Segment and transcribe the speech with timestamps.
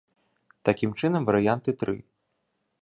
[0.69, 1.95] Такім чынам, варыянты тры.